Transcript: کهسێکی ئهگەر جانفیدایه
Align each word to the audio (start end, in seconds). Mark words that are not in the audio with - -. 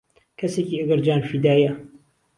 کهسێکی 0.39 0.79
ئهگەر 0.79 0.99
جانفیدایه 1.05 1.71